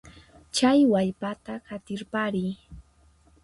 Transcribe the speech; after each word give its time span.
Chay 0.55 0.79
wallpata 0.91 1.53
qatirpariy. 1.67 2.51